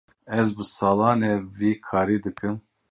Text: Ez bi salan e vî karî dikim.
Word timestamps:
Ez 0.39 0.49
bi 0.57 0.65
salan 0.75 1.19
e 1.31 1.33
vî 1.57 1.71
karî 1.87 2.17
dikim. 2.25 2.55